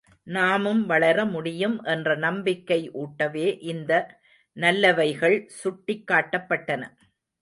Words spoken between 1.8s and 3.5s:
என்ற நம்பிக்கை ஊட்டவே